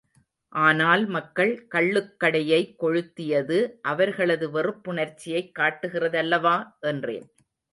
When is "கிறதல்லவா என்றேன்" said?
5.89-7.27